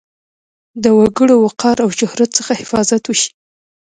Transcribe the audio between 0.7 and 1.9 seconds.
د وګړو وقار او